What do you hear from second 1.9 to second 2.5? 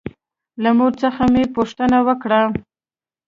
وکړه.